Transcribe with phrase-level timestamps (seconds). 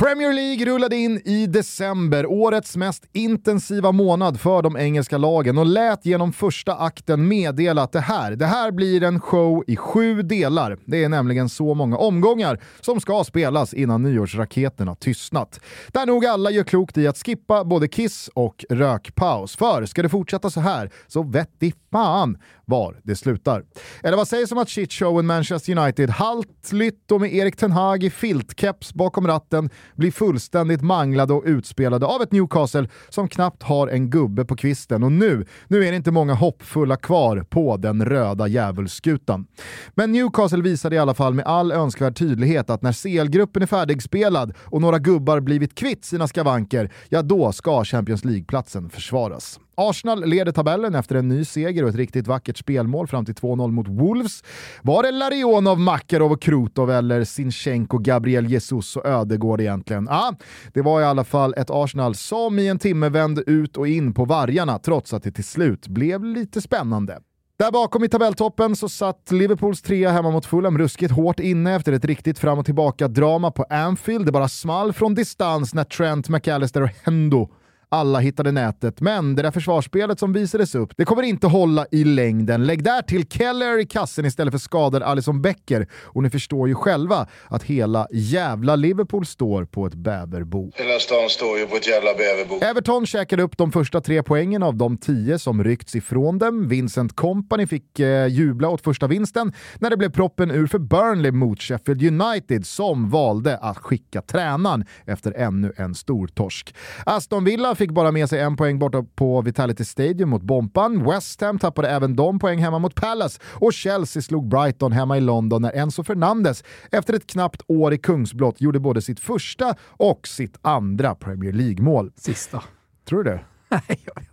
[0.00, 5.66] Premier League rullade in i december, årets mest intensiva månad för de engelska lagen och
[5.66, 10.22] lät genom första akten meddela att det här, det här blir en show i sju
[10.22, 10.78] delar.
[10.84, 15.60] Det är nämligen så många omgångar som ska spelas innan nyårsraketerna tystnat.
[15.88, 19.56] Där nog alla gör klokt i att skippa både kiss och rökpaus.
[19.56, 22.38] För ska det fortsätta så här, så vet i fan
[22.70, 23.64] var det slutar.
[24.02, 28.04] Eller vad sägs om att shitshowen Manchester United, halt lytt och med Erik Ten Hag
[28.04, 33.88] i filtkeps bakom ratten, blir fullständigt manglade och utspelade av ett Newcastle som knappt har
[33.88, 35.02] en gubbe på kvisten.
[35.02, 39.46] Och nu, nu är det inte många hoppfulla kvar på den röda djävulsskutan.
[39.94, 44.54] Men Newcastle visade i alla fall med all önskvärd tydlighet att när CL-gruppen är färdigspelad
[44.58, 49.60] och några gubbar blivit kvitt sina skavanker, ja då ska Champions League-platsen försvaras.
[49.74, 53.70] Arsenal leder tabellen efter en ny seger och ett riktigt vackert spelmål fram till 2-0
[53.70, 54.42] mot Wolves.
[54.82, 60.08] Var det Larionov, Makarov och Krutov eller Sinchenko, Gabriel Jesus och Ödegård egentligen?
[60.08, 60.32] Ah,
[60.72, 64.14] det var i alla fall ett Arsenal som i en timme vände ut och in
[64.14, 67.18] på vargarna trots att det till slut blev lite spännande.
[67.58, 71.92] Där bakom i tabelltoppen så satt Liverpools trea hemma mot Fulham ruskigt hårt inne efter
[71.92, 74.26] ett riktigt fram och tillbaka-drama på Anfield.
[74.26, 77.48] Det bara small från distans när Trent, McAllister och Hendo
[77.92, 82.04] alla hittade nätet, men det där försvarsspelet som visades upp, det kommer inte hålla i
[82.04, 82.66] längden.
[82.66, 86.74] Lägg där till Keller i kassen istället för skadad Alison Becker och ni förstår ju
[86.74, 90.72] själva att hela jävla Liverpool står på ett bäverbo.
[90.74, 92.64] Hela stan står ju på ett jävla bäverbo.
[92.64, 96.68] Everton käkade upp de första tre poängen av de tio som ryckts ifrån dem.
[96.68, 101.32] Vincent Company fick eh, jubla åt första vinsten när det blev proppen ur för Burnley
[101.32, 106.74] mot Sheffield United som valde att skicka tränaren efter ännu en stor torsk.
[107.06, 111.04] Aston Villa fick bara med sig en poäng borta på Vitality Stadium mot Bompan.
[111.04, 115.20] West Ham tappade även de poäng hemma mot Palace och Chelsea slog Brighton hemma i
[115.20, 120.28] London när Enzo Fernandes efter ett knappt år i Kungsblott gjorde både sitt första och
[120.28, 122.12] sitt andra Premier League-mål.
[122.16, 122.62] Sista.
[123.08, 123.40] Tror du det?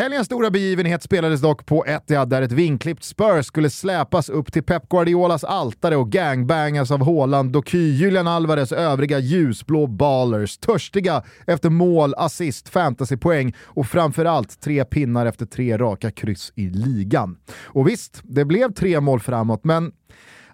[0.00, 4.62] Helgens stora begivenhet spelades dock på Etihad där ett vinklippt Spurs skulle släpas upp till
[4.62, 10.58] Pep Guardiolas altare och gangbangas av Haaland, Doky, Julian Alvarez övriga ljusblå ballers.
[10.58, 17.36] Törstiga efter mål, assist, fantasypoäng och framförallt tre pinnar efter tre raka kryss i ligan.
[17.64, 19.92] Och visst, det blev tre mål framåt, men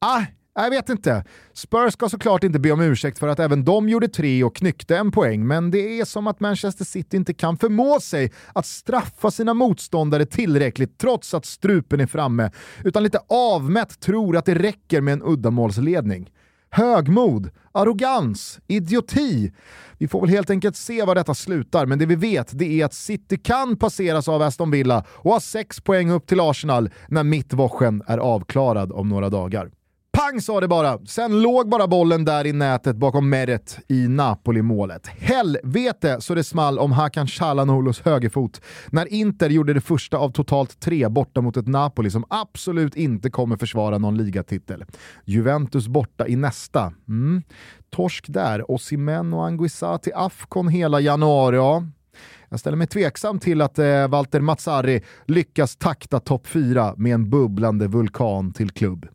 [0.00, 0.22] Ah,
[0.62, 1.24] jag vet inte.
[1.52, 4.96] Spurs ska såklart inte be om ursäkt för att även de gjorde tre och knyckte
[4.96, 9.30] en poäng, men det är som att Manchester City inte kan förmå sig att straffa
[9.30, 12.50] sina motståndare tillräckligt trots att strupen är framme,
[12.84, 16.30] utan lite avmätt tror att det räcker med en uddamålsledning.
[16.70, 19.52] Högmod, arrogans, idioti.
[19.98, 22.84] Vi får väl helt enkelt se var detta slutar, men det vi vet det är
[22.84, 27.24] att City kan passeras av Aston Villa och ha sex poäng upp till Arsenal när
[27.24, 29.70] mittwochen är avklarad om några dagar.
[30.18, 35.06] Pang sa det bara, sen låg bara bollen där i nätet bakom Meret i Napoli-målet.
[35.06, 40.80] Helvete så det small om Hakan Çalhanoğlu's högerfot när Inter gjorde det första av totalt
[40.80, 44.84] tre borta mot ett Napoli som absolut inte kommer försvara någon ligatitel.
[45.24, 46.92] Juventus borta i nästa.
[47.08, 47.42] Mm.
[47.90, 51.56] Torsk där, Osimhen och Anguissa till Afcon hela januari.
[51.56, 51.82] Ja.
[52.48, 57.30] Jag ställer mig tveksam till att eh, Walter Mazzari lyckas takta topp 4 med en
[57.30, 59.06] bubblande vulkan till klubb.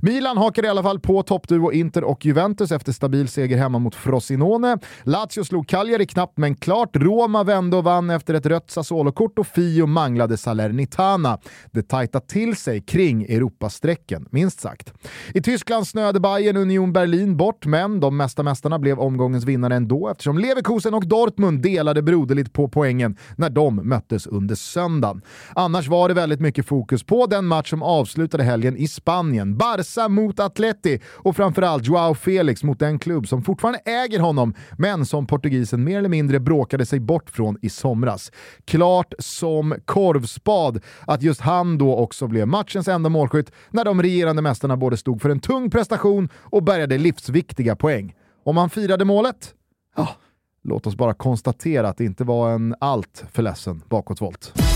[0.00, 3.94] Milan hakade i alla fall på toppduo Inter och Juventus efter stabil seger hemma mot
[3.94, 4.78] Frosinone.
[5.02, 6.96] Lazio slog Cagliari knappt men klart.
[6.96, 11.38] Roma vände och vann efter ett rött Sassuolo-kort och Fio manglade Salernitana.
[11.70, 14.92] Det tajta till sig kring Europasträcken, minst sagt.
[15.34, 20.08] I Tyskland snöade Bayern Union Berlin bort, men de mesta mästarna blev omgångens vinnare ändå
[20.08, 25.22] eftersom Leverkusen och Dortmund delade broderligt på poängen när de möttes under söndagen.
[25.54, 29.51] Annars var det väldigt mycket fokus på den match som avslutade helgen i Spanien.
[29.56, 35.06] Barca mot Atleti och framförallt Joao Felix mot den klubb som fortfarande äger honom, men
[35.06, 38.32] som portugisen mer eller mindre bråkade sig bort från i somras.
[38.64, 44.42] Klart som korvspad att just han då också blev matchens enda målskytt när de regerande
[44.42, 48.14] mästarna både stod för en tung prestation och bärgade livsviktiga poäng.
[48.44, 49.54] Om han firade målet?
[49.96, 50.08] Ja,
[50.64, 54.71] låt oss bara konstatera att det inte var en allt för ledsen bakåtvolt.